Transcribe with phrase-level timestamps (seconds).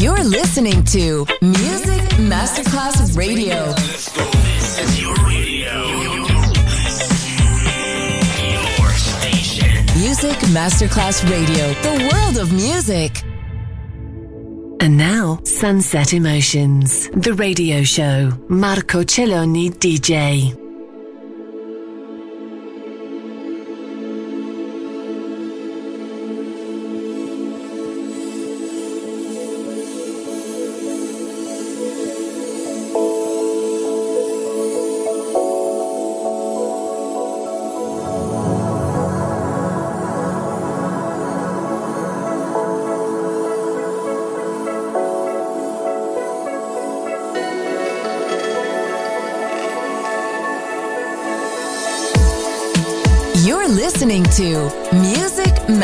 [0.00, 3.74] You're listening to Music Masterclass Radio.
[3.74, 5.88] This is your radio.
[8.48, 9.84] Your station.
[10.00, 13.22] Music Masterclass Radio, the world of music.
[14.80, 18.32] And now, Sunset Emotions, the radio show.
[18.48, 20.69] Marco Celloni DJ.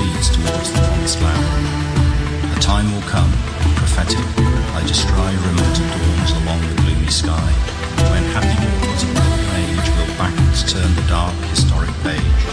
[0.00, 2.56] proceeds towards the promised land.
[2.56, 3.30] A time will come,
[3.76, 4.24] prophetic,
[4.74, 7.50] I descry remote dawns along the gloomy sky,
[8.10, 12.49] when happy lords of old age will backwards turn the dark historic page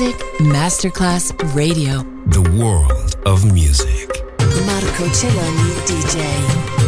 [0.00, 2.02] Music Masterclass Radio.
[2.28, 4.08] the world of music.
[4.64, 6.79] Marco Celloni DJ.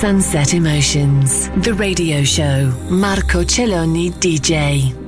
[0.00, 2.72] Sunset Emotions, the radio show.
[2.88, 5.07] Marco Celloni DJ.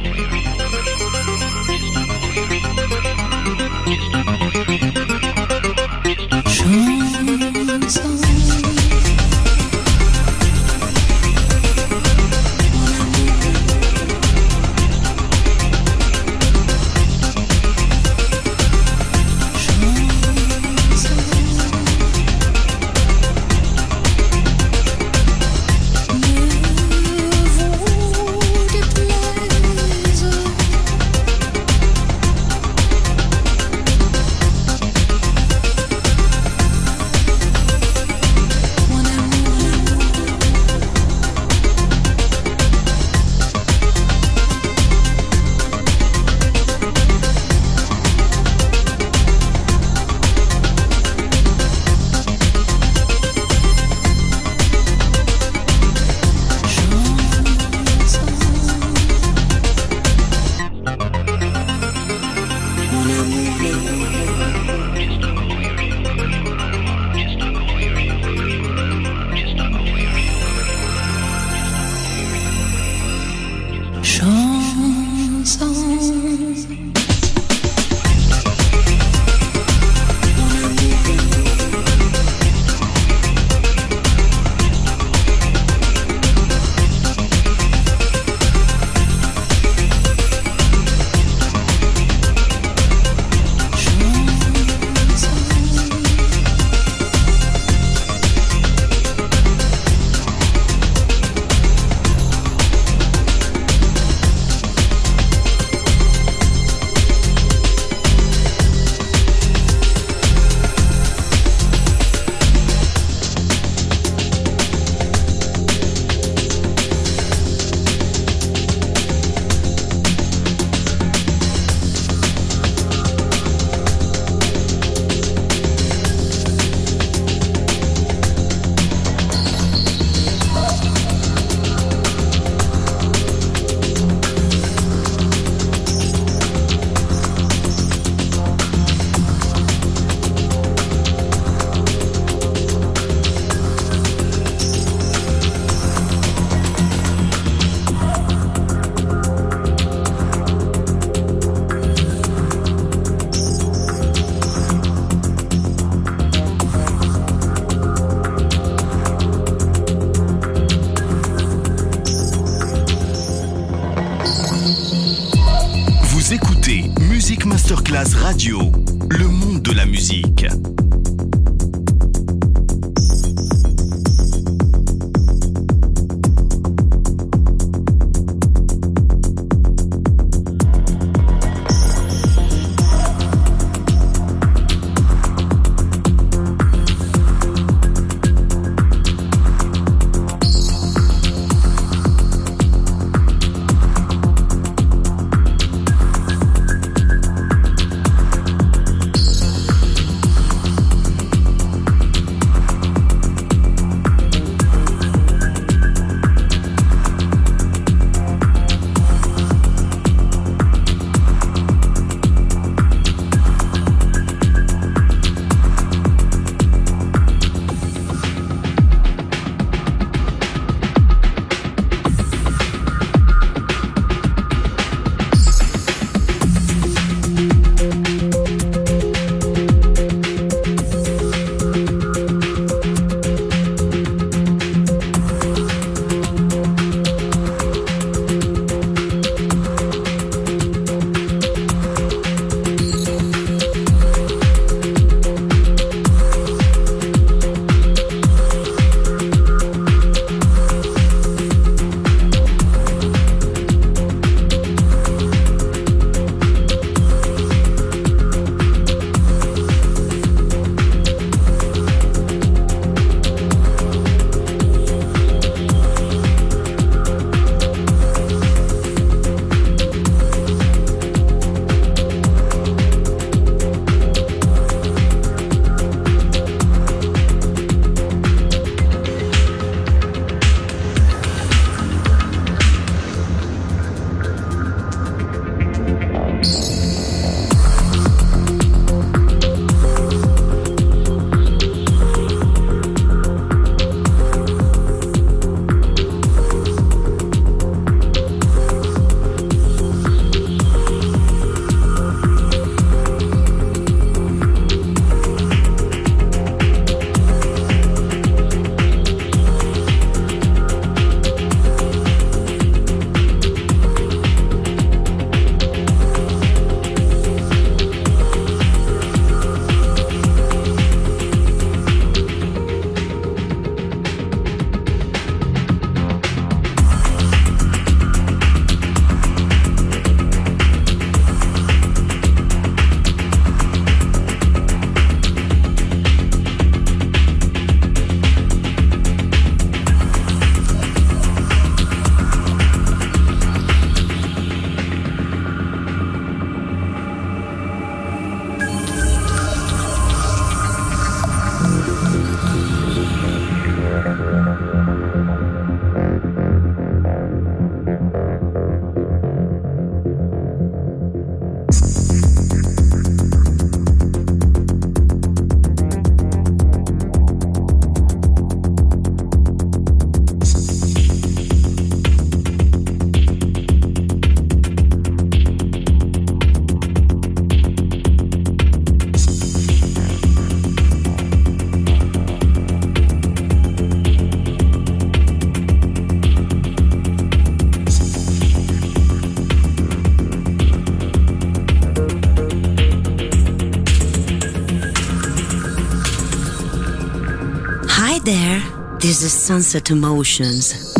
[399.51, 400.90] sunset emotions.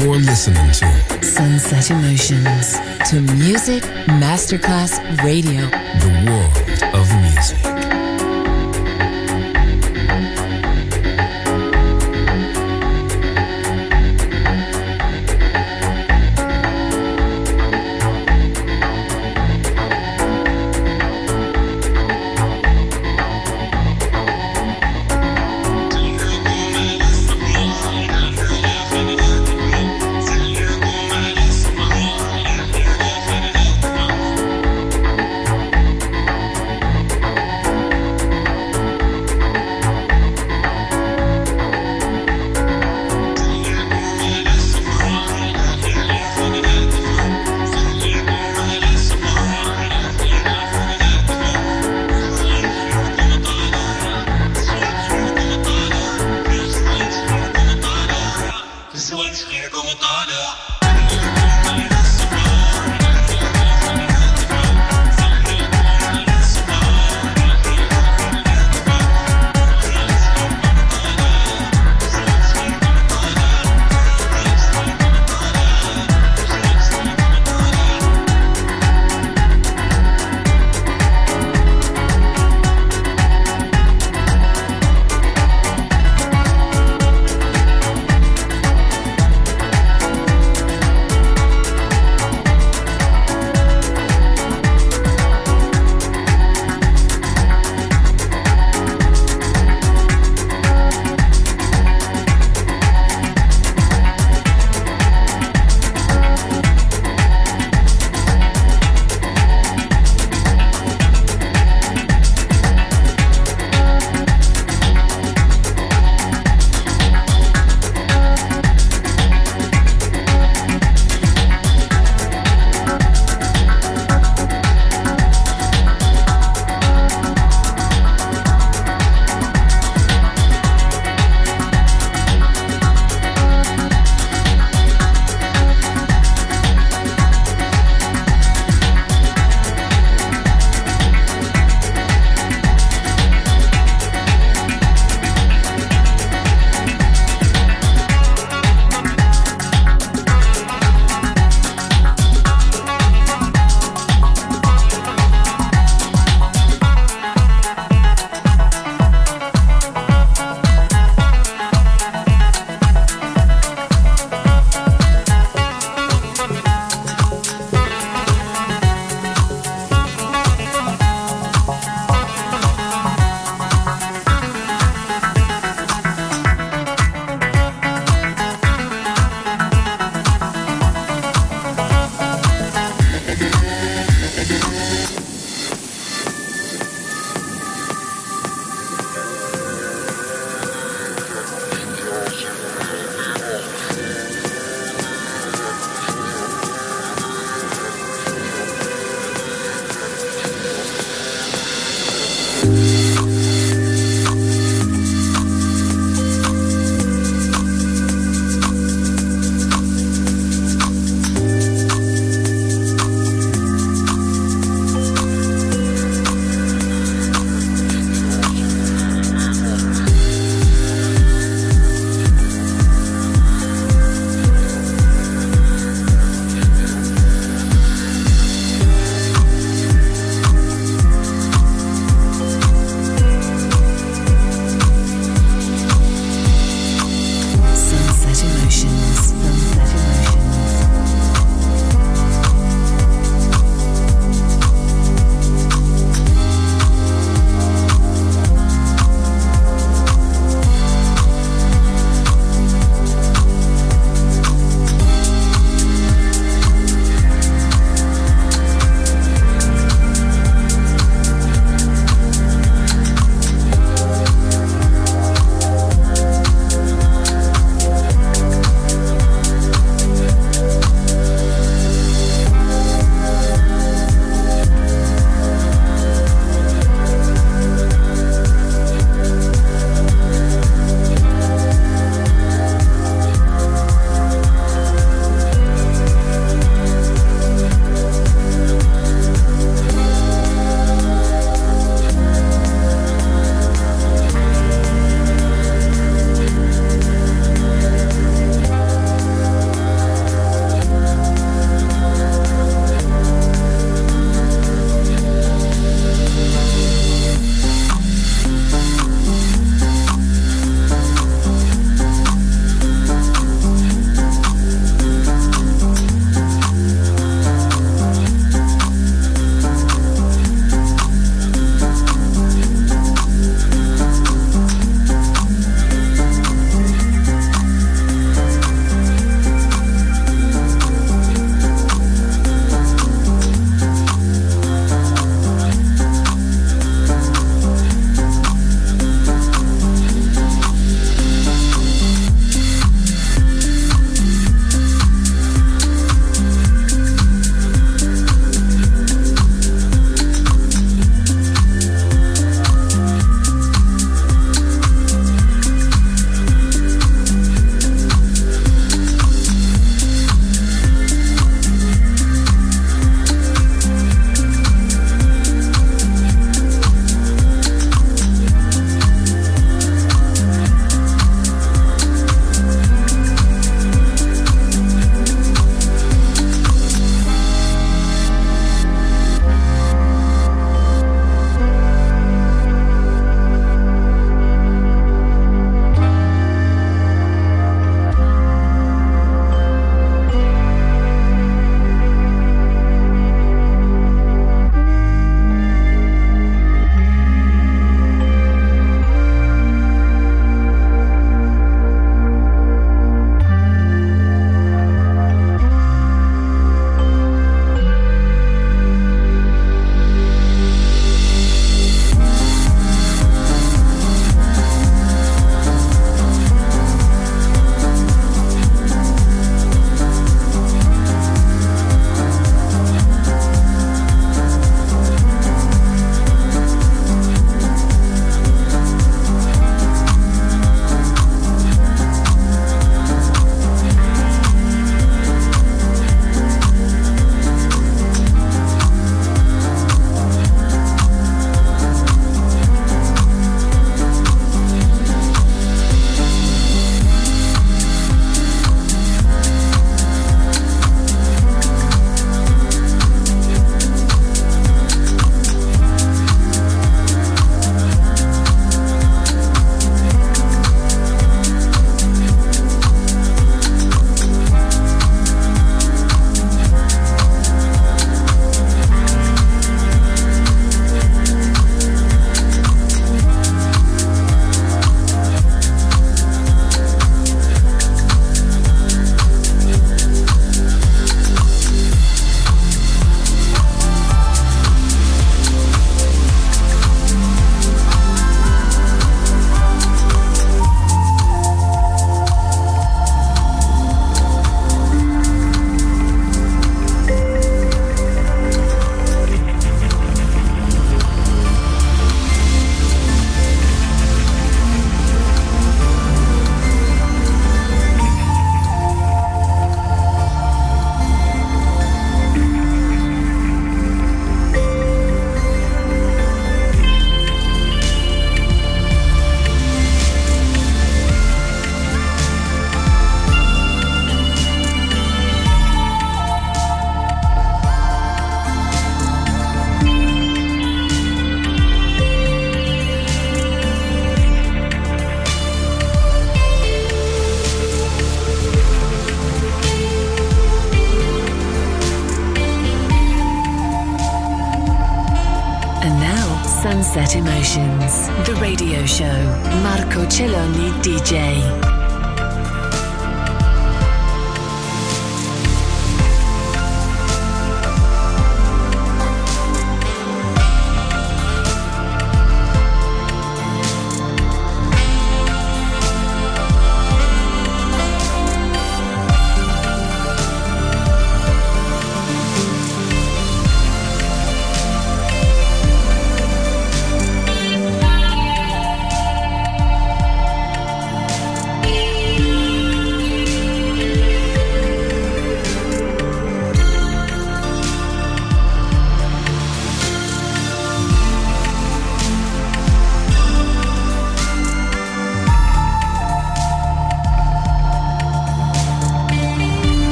[0.00, 0.78] This is
[1.34, 2.78] Sunset Emotions.
[2.80, 3.82] emotions to Music
[4.18, 5.66] Masterclass Radio.
[6.00, 7.79] The world of music.